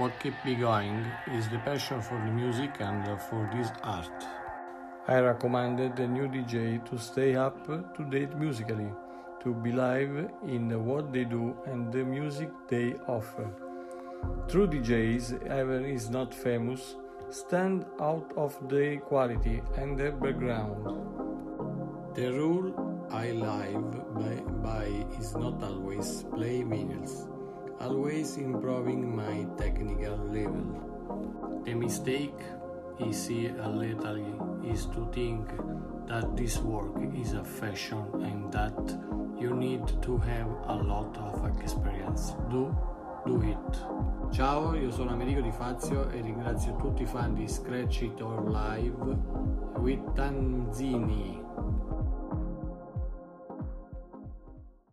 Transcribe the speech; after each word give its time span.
What 0.00 0.18
keeps 0.18 0.42
me 0.46 0.54
going 0.54 1.04
is 1.30 1.50
the 1.50 1.58
passion 1.58 2.00
for 2.00 2.14
the 2.14 2.30
music 2.30 2.70
and 2.80 3.20
for 3.20 3.50
this 3.52 3.68
art. 3.82 4.24
I 5.06 5.20
recommended 5.20 5.94
the 5.94 6.06
new 6.08 6.26
DJ 6.26 6.82
to 6.88 6.96
stay 6.96 7.36
up 7.36 7.66
to 7.66 8.04
date 8.08 8.34
musically, 8.34 8.90
to 9.42 9.52
believe 9.52 10.30
in 10.42 10.86
what 10.86 11.12
they 11.12 11.24
do 11.24 11.54
and 11.66 11.92
the 11.92 12.02
music 12.02 12.48
they 12.68 12.94
offer. 13.08 13.46
True 14.48 14.66
DJs, 14.66 15.44
even 15.44 15.84
is 15.84 16.08
not 16.08 16.32
famous, 16.32 16.96
stand 17.28 17.84
out 18.00 18.32
of 18.38 18.56
the 18.70 18.96
quality 19.04 19.60
and 19.76 19.98
the 19.98 20.12
background. 20.12 20.82
The 22.14 22.32
rule 22.32 22.72
I 23.10 23.32
live 23.32 24.14
by, 24.14 24.34
by 24.64 24.86
is 25.18 25.34
not 25.34 25.62
always 25.62 26.22
play 26.22 26.62
vinyls, 26.62 27.28
always 27.80 28.36
improving 28.36 29.16
my 29.16 29.46
technical 29.56 30.16
level. 30.28 31.62
The 31.64 31.74
mistake 31.74 32.38
is 33.00 33.28
a 33.30 33.68
little 33.68 34.60
is 34.64 34.86
to 34.86 35.08
think 35.12 35.48
that 36.06 36.36
this 36.36 36.58
work 36.58 36.94
is 37.16 37.32
a 37.32 37.42
fashion 37.42 38.04
and 38.22 38.52
that 38.52 38.76
you 39.38 39.54
need 39.54 39.86
to 40.02 40.18
have 40.18 40.48
a 40.68 40.76
lot 40.76 41.16
of 41.16 41.62
experience. 41.62 42.34
Do 42.50 42.76
Do 43.26 43.42
It. 43.42 44.32
Ciao, 44.32 44.74
io 44.74 44.90
sono 44.90 45.10
Americo 45.10 45.40
Di 45.42 45.50
Fazio 45.50 46.08
e 46.08 46.20
ringrazio 46.22 46.74
tutti 46.76 47.02
i 47.02 47.06
fan 47.06 47.34
di 47.34 47.46
Scratch 47.46 48.02
It 48.02 48.20
or 48.22 48.48
Live 48.48 48.96
with 49.78 50.00
Thamzini. 50.14 51.38